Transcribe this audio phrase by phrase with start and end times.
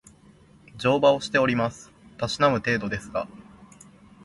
[0.79, 1.91] 乗馬をしております。
[2.17, 3.27] たしなむ程度ですが